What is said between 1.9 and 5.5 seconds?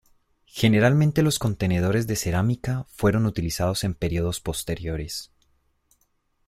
de cerámica fueron utilizados en períodos posteriores.